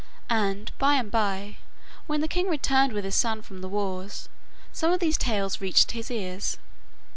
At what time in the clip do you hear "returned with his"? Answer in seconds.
2.49-3.13